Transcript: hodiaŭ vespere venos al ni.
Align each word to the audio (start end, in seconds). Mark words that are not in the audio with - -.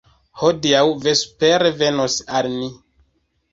hodiaŭ 0.43 0.79
vespere 1.03 1.71
venos 1.83 2.19
al 2.41 2.51
ni. 2.57 2.73